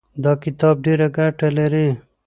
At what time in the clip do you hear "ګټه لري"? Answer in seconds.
1.17-1.87